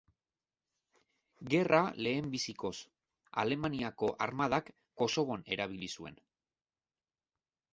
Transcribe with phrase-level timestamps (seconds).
[1.53, 2.73] Gerra lehenbizikoz,
[3.43, 6.19] Alemaniako Armadak Kosovon erabili zuen.